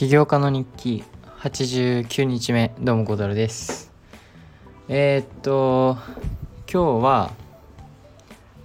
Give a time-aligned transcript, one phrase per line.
[0.00, 1.04] 起業家の日記
[1.40, 3.92] 89日目どうも小太郎です。
[4.88, 5.98] えー、っと
[6.72, 7.32] 今日は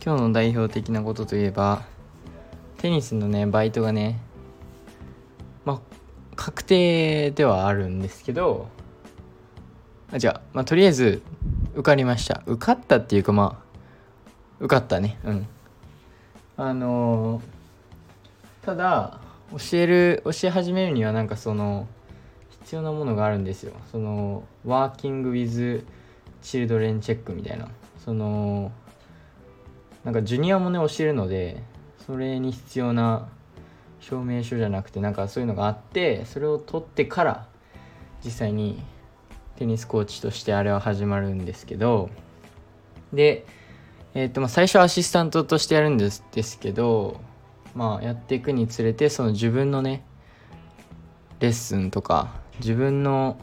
[0.01, 1.81] 今日の代表的なことといえば
[2.77, 4.17] テニスのねバイトがね
[5.65, 5.79] まあ
[6.37, 8.69] 確定ではあるんですけど
[10.13, 11.21] あじゃあ、まあ、とりあえず
[11.73, 12.43] 受かりました。
[12.45, 13.77] 受かったっていうかまあ
[14.61, 15.19] 受かったね。
[15.25, 15.47] うん。
[16.55, 21.87] あのー、ただ教える教え始めるにはなんかその
[22.49, 23.73] 必要なものがあるんですよ。
[23.91, 25.85] そのワーキング・ウィズ・
[26.41, 27.69] チルドレンチェックみたいな。
[28.03, 28.71] その
[30.03, 31.61] なんかジュニアもね教えるので
[32.05, 33.27] それに必要な
[33.99, 37.47] 証明書じゃなくてなんかそういうのがあってそれを取ってから
[38.23, 38.83] 実際に
[39.55, 42.09] テニスコーチとしてあれは始まるんですけど。
[43.13, 43.45] で
[44.13, 47.19] えっ、とまあ最初アシスタントとしてやるんですですけど
[47.75, 50.03] まあやっていくにつれてその自分のね
[51.39, 53.37] レッスンとか自分の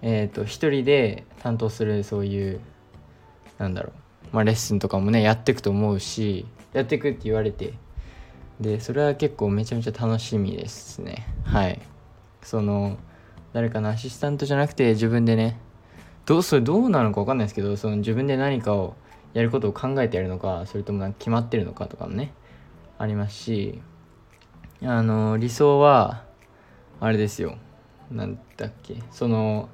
[0.00, 2.60] えっ、ー、と一人で担当するそういう
[3.58, 3.92] なんだろう
[4.32, 7.74] まあレッスンとかもねやっていくと思うしやっていくって言われて
[8.60, 11.26] でそれは結構めちゃめちゃ楽しみですね。
[11.44, 11.80] はい。
[12.42, 12.96] その
[13.52, 15.58] 誰かのアシスタントじゃなくて自分でね
[16.26, 18.94] どうそれどうなのか分かんないですけどその自分で何かを
[19.32, 22.32] やることを考えてやるのかそれともな決まってるのかとかもね
[23.02, 23.80] ありますし
[24.80, 26.22] あの理想は
[27.00, 27.56] あれですよ。
[28.12, 29.02] なんだっけ。
[29.10, 29.68] その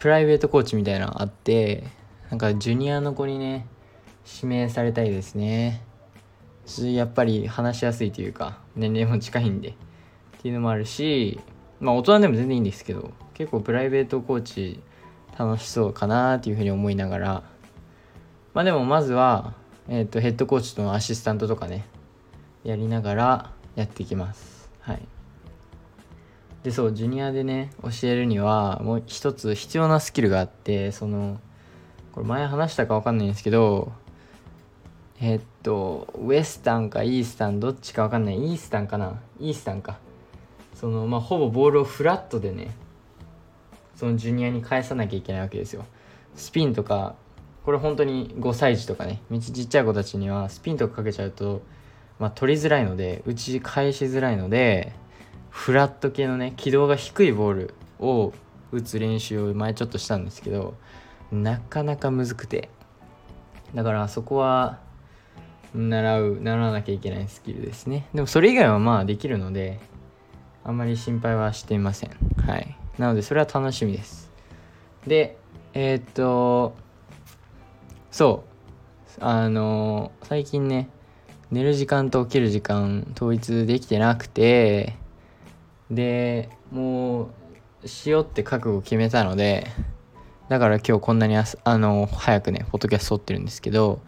[0.00, 1.84] プライベートコーチみたいなのあって
[2.30, 3.68] なんかジュニアの子にね
[4.26, 5.84] 指名されたいですね。
[6.80, 9.68] やっぱり話しやすいというか年齢も近いんで。
[9.68, 9.74] っ
[10.42, 11.38] ていうのもあるし
[11.78, 14.80] まあ大人でも全然いいんですけど結構プライベートコーチ
[15.38, 17.42] 楽しそうかなっていうふうに思いながら。
[18.52, 19.54] まあでもまずは、
[19.88, 21.84] えーとヘッドコーチとのアシスタントとかね
[22.66, 24.68] やりながらやっていきます。
[24.80, 25.02] はい。
[26.64, 31.38] でそうジュニアでね教えるにはもう一つ必要なスキルがあってその
[32.10, 33.92] これ前話したか分かんないんですけど
[35.20, 38.34] えっとウエスタンかイースタンどっちか分かんない。
[38.34, 39.20] イースタンかな。
[39.38, 39.98] イースタンか。
[40.74, 42.74] そのまあほぼボールをフラットでね
[43.94, 45.84] そのジュニアに返さなきゃいけないわけですよ。
[46.34, 47.14] スピンとか
[47.64, 51.62] これ本当に5歳児とかねめっちゃちっちゃい子たちにはスピンとかかけちゃうと
[52.18, 54.92] まあ、取りづらいので打ち返しづらいので
[55.50, 58.32] フラット系のね軌道が低いボールを
[58.72, 60.74] 打つ練習を前ちょっとしたんですけど
[61.30, 62.70] なかなかむずくて。
[63.74, 64.78] だからそこは
[65.74, 68.06] 習う習わなきゃいけないスキルですね。
[68.14, 69.80] でもそれ以外はまあできるので
[70.64, 72.10] あんまり心配はしていません。
[72.46, 72.76] はい。
[72.98, 74.30] なのでそれは楽しみです。
[75.06, 75.36] で
[75.74, 76.74] えー、っと
[78.10, 78.44] そ
[79.20, 79.24] う。
[79.24, 80.88] あの最近ね
[81.50, 84.96] 寝る時間と起きる時間統一できてなくて
[85.90, 87.30] でも
[87.84, 89.68] うしようって覚悟決めたので
[90.48, 91.44] だから今日こんなにあ
[91.78, 94.00] の早くねフォトキャスト撮ってるんですけど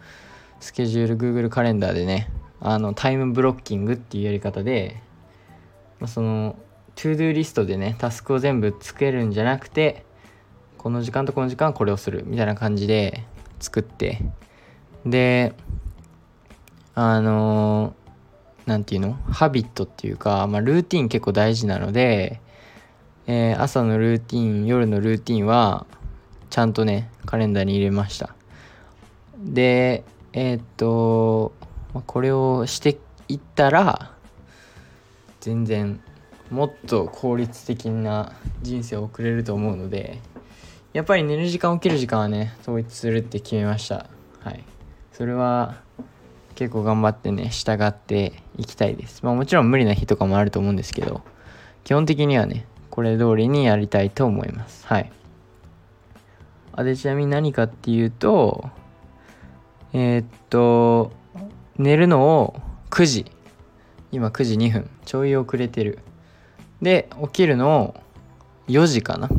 [0.59, 2.29] スケジュール Google カレンダーでね
[2.59, 5.01] あのタイムブロッキングっていうやり方で、
[5.99, 6.57] ま、その
[6.95, 10.05] ToDo リストでねタスクを全部つけるんじゃなくて
[10.77, 13.23] この時間とこの時間はこれをするみたいな感じで
[13.59, 14.21] 作って
[15.05, 15.53] で
[16.95, 17.95] あの
[18.65, 19.19] 何て言うの？
[19.31, 22.41] habit っていうか、まあ、ルーティン結構大事なので、
[23.27, 25.85] えー、朝のルーティン夜のルーティンは
[26.49, 28.35] ちゃんとねカレンダーに入れました。
[29.37, 31.53] でえー、っと
[32.05, 34.11] これをしていったら
[35.39, 36.01] 全然
[36.51, 40.19] もっと効率的な人生を送れると思うので
[40.91, 44.07] やっぱり寝る時間起きる時間はね統一するって決めました。
[44.41, 44.63] はい。
[45.13, 45.81] それは
[46.59, 49.23] 結構頑張ってね、従っていきたいです。
[49.23, 51.21] まあもちろん無理な日とかもあると思うんですけど、
[51.85, 54.85] 基本的にはね、これ通りにやりたいと思います。
[54.85, 55.09] はい。
[56.73, 58.69] あ、で、ちなみに何かっていうと、
[59.93, 61.13] えー、っと、
[61.77, 62.59] 寝るのを
[62.89, 63.25] 9時。
[64.11, 64.89] 今9時2分。
[65.05, 65.99] ちょい遅れてる。
[66.81, 67.95] で、起きるのを
[68.67, 69.29] 4時かな。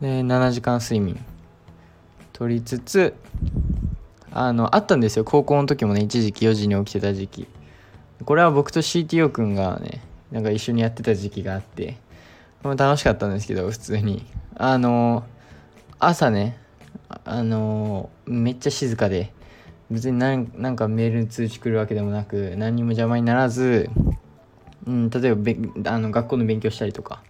[0.00, 1.24] で、7時間睡眠。
[2.32, 3.14] 取りつつ、
[4.36, 5.24] あのあったんですよ。
[5.24, 7.46] 高校の時もね一時期4時に起きてた時期。
[8.24, 10.02] これは僕と CTO 君がね
[10.32, 11.96] なんか一緒にやってた時期があって。
[12.64, 14.26] これ楽しかったんですけど普通に。
[14.56, 15.22] あの
[16.00, 16.58] 朝ね
[17.24, 19.32] あのめっちゃ静かで
[19.88, 23.88] 別になんなんかメールに通知来るわけでもなく何にも邪魔にならず、
[24.86, 27.22] うん、例えばべあの学校の勉強したりとか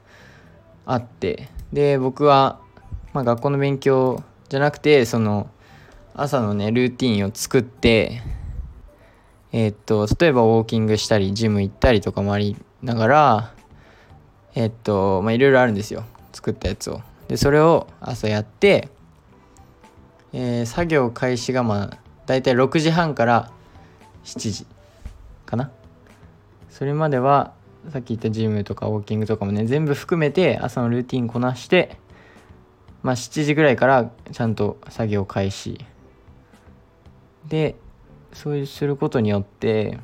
[0.87, 1.49] あって。
[1.71, 2.61] で僕は、
[3.13, 5.51] まあ、学校の勉強じゃなくてその
[6.17, 8.23] 朝のねルーティンを作って
[9.53, 13.55] えー、っと例えばウォーキングしたりジム行ったりとかもありながら
[14.55, 16.05] えっとまあいろいろあるんですよ。
[16.33, 17.01] 作ったやつを。
[17.27, 18.89] でそれを朝やって、
[20.33, 23.51] えー、作業開始がまあ大体6時半から
[24.25, 24.67] 7時
[25.47, 25.73] かな。
[26.71, 27.55] それまでは
[27.91, 31.97] さっき言ったジムとかウォーキングとかもね全部含めて朝のルーティンこなして
[33.03, 35.85] まあ7時ぐらいからちゃんと作業開始
[37.49, 37.77] で
[38.33, 39.99] そうすることによって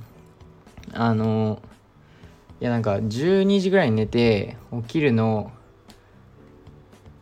[0.93, 1.61] あの
[2.61, 5.51] いやなんか12時ぐらいに寝て起きるの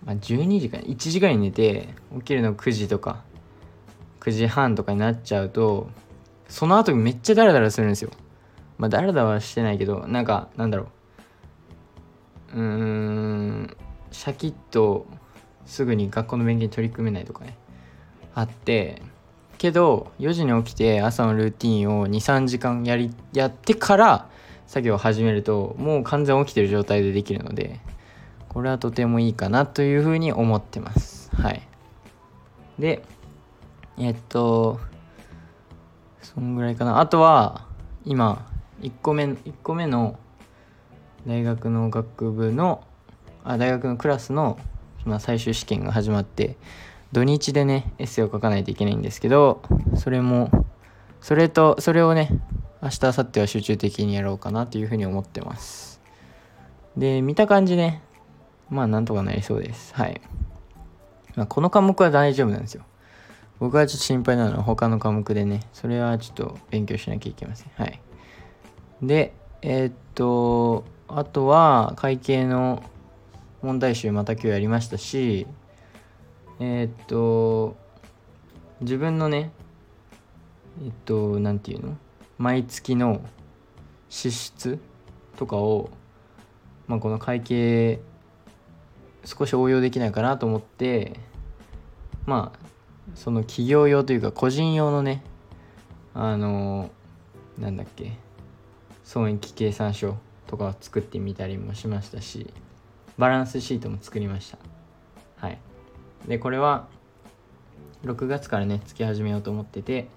[0.05, 3.23] まあ12時か1時ぐらいに寝て起きるの9時とか
[4.21, 5.89] 9時半とかになっちゃうと
[6.49, 8.11] その後めっちゃダラダラするんですよ。
[8.79, 10.89] まあダラダラはしてないけどなんかなんだろ
[12.55, 12.57] う。
[12.57, 13.77] うーん
[14.11, 15.07] シャキッと
[15.67, 17.57] すぐに学校の勉強に取り組めないとかね
[18.35, 19.03] あって
[19.59, 24.29] けど4時に起きて朝のルーティンを23時間やりやってから
[24.67, 27.81] 作業を始めるともう完全起きてる状態でできるので
[28.49, 31.31] これはとてもいいかなというふうに思ってます。
[31.35, 31.63] はい。
[32.79, 33.03] で
[33.99, 34.81] えっと
[36.23, 37.01] そんぐらいかな。
[37.01, 37.67] あとは
[38.05, 38.47] 今
[38.81, 40.19] 1個目1個目の
[41.27, 42.85] 大学の学部の
[43.45, 44.59] あ大学のクラスの
[45.19, 46.57] 最終試験が始まって
[47.13, 49.63] 土日でねエッセイを書かないといけないんですけど
[49.97, 50.51] それも
[51.21, 52.29] それとそれをね
[52.83, 56.01] 明日明後日は集中的にやろうかなというふうに思ってます。
[56.97, 58.03] で見た感じね
[58.71, 59.95] まあなんとかなりそうです。
[59.95, 60.21] はい、
[61.35, 62.85] まあ、この科目は大丈夫なんですよ。
[63.59, 67.71] 僕はちょっと心配なのは他の科目でねそれはちょっと勉強しなきゃいけません。
[67.77, 68.01] はい。
[69.03, 69.33] で
[69.63, 72.83] えー、っとあとは会計の
[73.63, 75.47] 問題集また今日やりましたし
[76.61, 77.77] えー、っと
[78.81, 79.53] 自分のね
[80.85, 81.97] えっと何て言うの？
[82.39, 83.21] 毎月の
[84.09, 84.79] 支出
[85.37, 85.91] とかを、
[86.87, 88.01] まあ、この会計
[89.25, 91.19] 少し応用できないかなと思って
[92.27, 92.59] まあ
[93.15, 95.23] その企業用というか個人用のね
[96.15, 96.91] あの
[97.59, 98.13] なんだっけ
[99.05, 100.17] 損益計算書
[100.47, 102.53] とかを作ってみたりもしましたし
[103.17, 104.59] バランスシートも作りました。
[105.37, 105.59] はい。
[106.27, 106.89] でこれは
[108.05, 110.09] 6月からねつき始めようと思ってて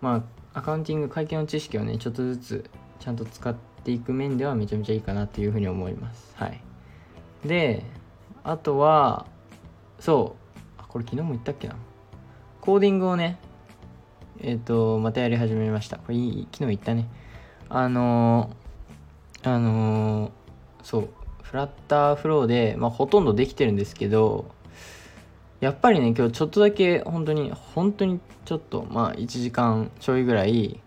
[0.00, 0.24] ま
[0.54, 2.70] あアカウンティング会計の知識をねちょっとずつ
[3.00, 3.54] ちゃんと使っ
[3.84, 6.32] ていく面ではめちゃめちゃいいかなっていうふうに思います。
[6.36, 6.60] はい。
[7.44, 7.84] で
[8.44, 9.26] あとは
[10.00, 10.58] そう。
[10.78, 11.76] あこれ昨日も言ったっけな。
[12.60, 13.38] コーディングをね
[14.40, 15.98] えっ、ー、とまたやり始めました。
[15.98, 17.08] これいい昨日言ったね。
[17.68, 20.30] あのー、あのー、
[20.82, 21.08] そう。
[21.42, 24.50] フラッターフローで、まあ、ほとんどできてるんですけど
[25.60, 30.80] やっぱりね今日ちょっとだけ本当に本当にちょっとまあ1時間ちょいぐらい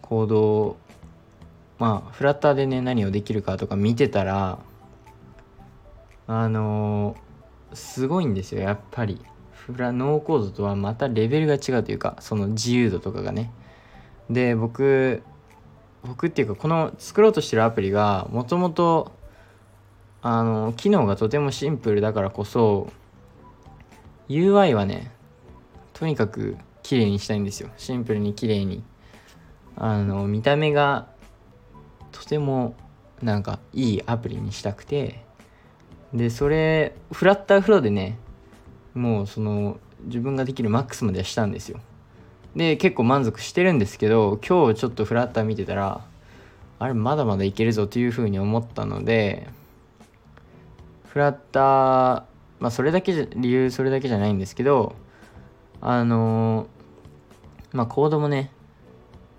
[0.00, 0.76] 行動
[1.78, 4.58] まあフラッターでね何をできるかとか見てたら
[6.26, 8.62] あのー、すごいんですよ。
[8.62, 9.20] やっぱり
[9.50, 13.52] フラノーコードとはまたレベルが違うというかその自由度とかがね。
[14.30, 15.22] で僕
[16.04, 19.12] 僕っていうかこの作ろうとしてるアプリがもともと
[20.22, 22.90] あの機能がとてもシンプルだからこそ
[24.30, 25.10] UI はね
[25.92, 27.68] とにかく綺麗にしたいんですよ。
[27.76, 28.82] シンプルに綺麗に。
[29.76, 31.08] あの見た目が
[32.12, 32.74] とても
[33.22, 35.24] なんかいいアプリにしたくて。
[36.12, 38.18] でそれフラッターフローでね
[38.94, 41.80] もうその自分ができるマックスまではしたんですよ。
[42.56, 46.04] で結構満足してるんですけど今日ちょっとフラッター見てたら
[46.80, 49.48] あれまだまだいけるぞというふうに思ったので
[51.06, 52.22] フラッター、
[52.60, 54.94] まあそれだけじゃ、理由それだけじゃないんですけど、
[55.80, 58.52] あのー、まあコードもね、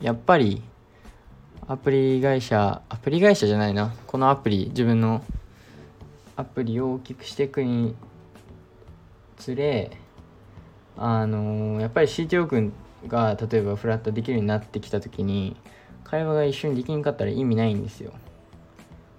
[0.01, 0.63] やっぱり
[1.68, 5.24] アプリ会社、アプリ会社じゃないな、このアプリ、自分の
[6.36, 7.96] アプリを大きくしていくに
[9.38, 9.92] つれ、
[10.98, 12.74] あのー、やっぱり CTO 君
[13.08, 15.56] が例えばフラットできるようになってきた時に
[16.04, 18.12] 会話が一緒にできんかったら意味ないんですよ。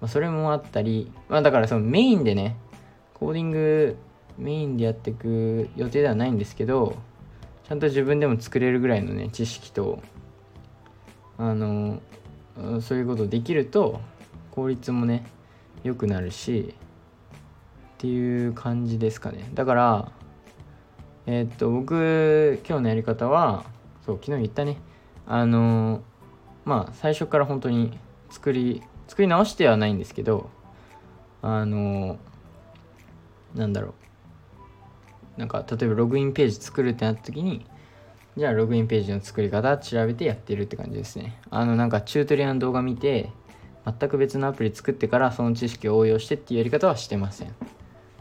[0.00, 2.56] まあ、それもあったり、まあ、だからそのメインでね
[3.22, 3.96] コーディング
[4.36, 6.96] メインでやっていく予定ではないんですけど
[7.62, 10.02] ちゃんと自分でも作れるぐらいのね知識と
[11.38, 12.02] あの
[12.80, 14.00] そういうことできると
[14.50, 15.24] 効率もね
[15.84, 16.74] 良くなるし
[17.94, 19.48] っていう感じですかね。
[19.54, 20.12] だから
[21.26, 23.64] えー、っと僕今日のやり方は
[24.04, 24.78] そう昨日言ったね。
[25.28, 26.02] あの
[26.64, 27.96] まあ最初から本当に
[28.30, 30.50] 作り作り直してはないんですけど
[31.40, 32.18] あの
[33.54, 33.94] なんだろ
[35.37, 35.40] う。
[35.40, 37.64] なんか例えばログインページ作るってなった時に
[38.37, 41.38] じゃあログインページの作り方調べてやってるって感じですね。
[41.50, 43.30] あのなんかチュートリアルの動画見て
[43.85, 47.54] 全く別のアプリ作ってからその知識を応用してっていうやり方はしてません。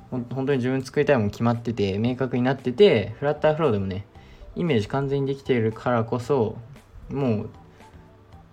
[0.10, 4.06] 本当に自分作りたいもの決まってて明確になっててフラッターフローでもね
[4.58, 6.58] イメージ完全にできているからこそ
[7.10, 7.50] もう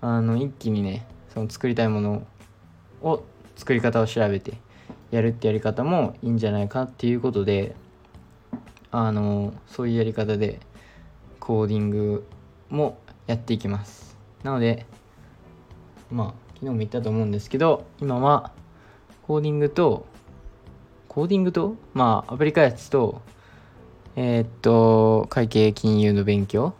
[0.01, 1.05] あの一気にね
[1.35, 2.27] その作りたいもの
[3.03, 3.25] を
[3.57, 4.55] 作り方を調べて
[5.11, 7.75] やるってやり方もいいんじゃないかっていうことで
[8.91, 10.61] あのそういうやり方で
[11.41, 12.27] コーディング
[12.69, 14.17] もやっていきます。
[14.43, 14.87] なので
[16.11, 18.53] まあ昨日も言ったと思うんですけど今は
[19.23, 20.07] コーディングと
[21.09, 23.23] コーディングとまあアプリ開発と
[24.17, 26.75] えー、っと会計金融の勉強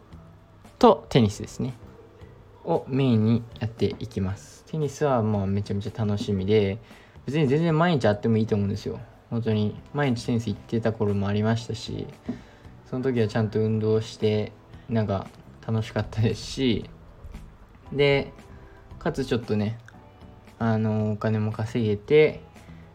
[0.79, 1.75] とテニスですね。
[2.65, 4.65] をメインにやっていきます。
[4.67, 6.79] テニスはまあめちゃめちゃ楽しみで
[7.29, 8.99] 別に全然毎日会ってもいいと思うんですよ。
[9.29, 12.07] 本当に毎日テニス行ってた頃もありましたし
[12.89, 14.53] その時はちゃんと運動して
[14.89, 15.27] なんか
[15.67, 16.89] 楽しかったですし
[17.93, 18.33] で
[18.99, 19.79] かつちょっとね
[20.59, 22.41] あのお金も稼げて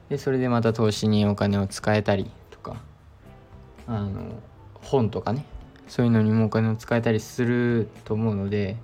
[0.10, 2.78] でそれでまた投資にお金を使えたりとか
[3.86, 4.40] あの
[4.82, 5.46] 本とかね
[5.88, 8.78] そういうのにもお金を使えたりすると思うので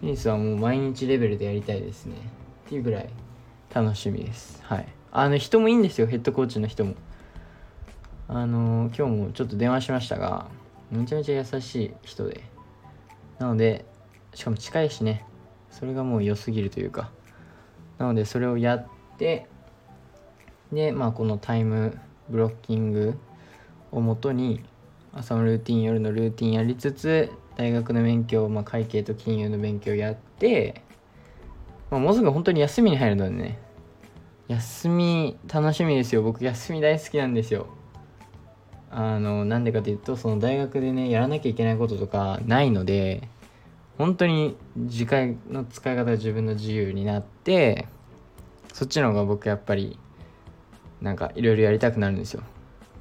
[0.00, 2.14] テニスはもう毎日レベルでやりたいですね。
[2.66, 3.25] っていうぐらい。
[3.76, 4.62] 楽しみです。
[4.62, 4.88] はい。
[5.12, 6.06] あの人もいいんですよ。
[6.06, 6.94] ヘッドコーチの人も。
[8.26, 10.48] あの今日もちょっと電話しましたが
[10.90, 12.40] めちゃめちゃ優しい人で。
[13.38, 13.84] なので
[14.32, 15.26] しかも近いしね。
[15.70, 17.10] それがもう良すぎるというか。
[17.98, 18.86] なのでそれをやっ
[19.18, 19.46] て
[20.72, 21.98] でまあこのタイム
[22.30, 23.18] ブロッキング
[23.92, 24.64] をもとに
[25.12, 30.80] 朝のルーティン夜のルーティンやりつつ大学の勉強、まあ、会計と金融の勉強やって、
[31.90, 33.65] まあ、もうすぐ本当に休みに入るのでね。
[34.48, 36.22] 休み楽しみですよ。
[36.22, 37.66] 僕休み大好きなんですよ。
[38.90, 43.28] あのなんでかというとその大学でねやらなきゃいけないこととかないので
[43.98, 47.88] 本当に時間の使い方が自分の自由になって
[48.72, 49.98] そっちの方が僕やっぱり
[51.00, 52.42] なんかいろいろやりたくなるんですよ。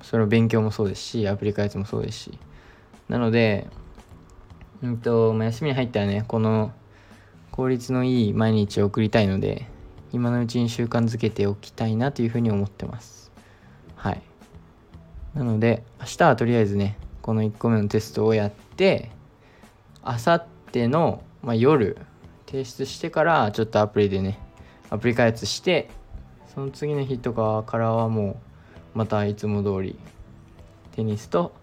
[0.02, 2.40] それを勉強もそうですしアプリ開発もそうですし。
[3.08, 3.68] なので
[4.82, 6.72] うんと、まあ、休みに入ったらねこの
[7.52, 9.68] 効率のいい毎日を送りたいので
[10.12, 13.32] 今のうちに習慣づけておきたいなというふうに思ってます。
[13.96, 14.22] はい。
[15.34, 19.12] なので明日はとりあえずねこの1個目のテストをやって
[20.02, 21.98] あさっての、まあ、夜
[22.46, 24.40] 提出してからちょっとアプリでね
[24.90, 25.90] アプリ開発して
[26.54, 28.40] その次の日とかからはも
[28.96, 30.00] うまたいつも通り
[30.96, 31.54] テニスと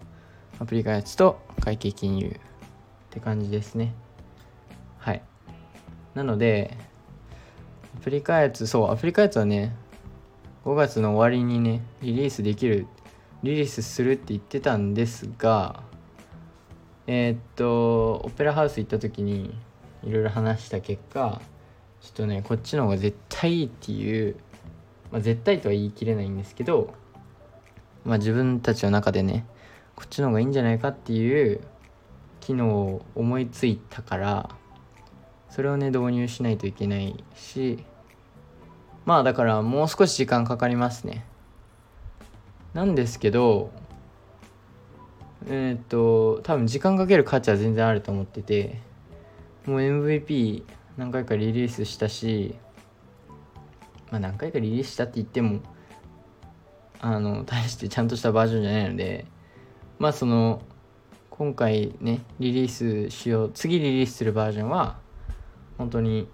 [0.59, 2.31] アプリ開発と会計金融っ
[3.09, 3.95] て感じですね。
[4.99, 5.23] はい。
[6.13, 6.77] なので
[8.03, 9.75] プリ開発そうアプリ開発はね
[10.65, 12.87] 5月の終わりにねリリースできる
[13.43, 15.83] リリースするって言ってたんですが
[17.07, 19.53] えー、っとオペラハウス行った時に
[20.03, 21.41] いろいろ話した結果
[22.01, 24.35] ちょっとねこっちの方が絶対いいっていう
[25.13, 26.91] まあ、絶対とは言い切れないんですけど、
[28.03, 29.45] まあ、自分たちの中でね
[29.95, 31.61] こっちの方がいいんじゃないかっていう
[32.39, 34.49] 機能を思いついたから
[35.51, 37.85] それをね導入しないといけないし
[39.05, 41.25] まあだからもう少し時間かかりますね。
[42.73, 43.71] なんですけど
[45.47, 48.81] えっ、と多分時間かける価値は全然あると思ってて
[49.65, 50.63] もう MVP
[50.97, 52.55] 何回かリリースしたし
[54.13, 55.59] まあ、何回かリリースしたって言っても
[57.01, 59.25] あの大してちゃんとしたバージョンじゃないので
[59.97, 60.61] まあその
[61.31, 64.99] 今回ねリリースしよう次リリースするバージョンは
[65.79, 66.27] 本当に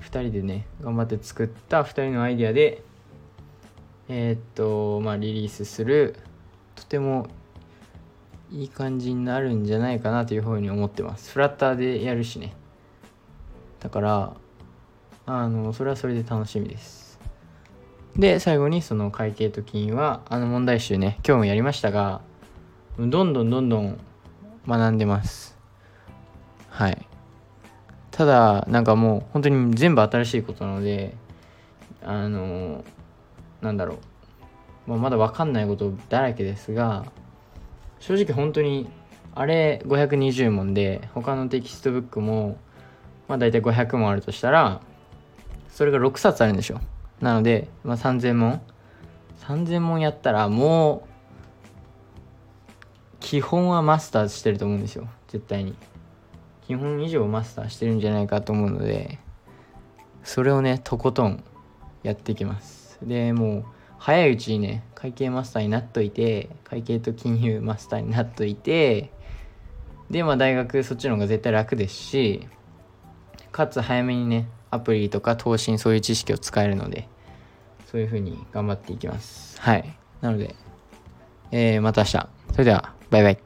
[0.00, 2.82] 2人でね頑張って作った2人のアイディアで
[4.08, 6.16] えー、っとまあリリースする
[6.74, 7.28] とても
[8.50, 11.32] いい感じになるんじゃないかなというふうに思ってます。
[11.32, 12.54] フラッターでやるしね。
[13.80, 14.36] だから
[15.26, 17.18] あのそれはそれで楽しみです。
[18.16, 22.22] で最後にその会計と金はあの問題集ね今日もやりましたが
[22.98, 23.98] どんどんどんどん
[24.66, 25.58] 学んでます。
[26.70, 27.05] はい。
[28.16, 31.14] ただなんかもう本当に全部新しいことなので
[32.02, 32.84] あの
[33.60, 33.98] なんだろ
[34.86, 37.04] う、まあ、まだ分かんないことだらけですが
[38.00, 38.88] 正直本当に
[39.34, 42.56] あれ520問で他のテキストブックも
[43.28, 44.80] まあ大体500問あるとしたら
[45.68, 46.80] それが6冊あるんでしょ
[47.20, 48.60] なので、まあ、3000問。
[49.46, 51.08] 3000問やったらもう
[53.20, 55.08] 基本はマスターしてると思うんですよ。
[55.28, 55.74] 絶対に。
[56.66, 59.18] 基本以上マスターしてるんじゃないかと思うので
[60.24, 61.44] それをねとことん
[62.02, 62.98] やっていきます。
[63.02, 63.64] でもう
[63.98, 69.12] 早いうちにね会計マスターになっといて会計と金融マスターになっといて
[70.10, 72.46] でまあ大学そっちの方が絶対楽ですし
[73.52, 77.08] かつ早めにねアプリとか投信そういう知識を使えるので
[77.90, 79.60] そういう風に頑張っていきます。
[79.60, 79.96] はい。
[80.20, 80.54] なので、
[81.52, 82.28] えー、また明日。
[82.52, 83.45] それではバイバイ。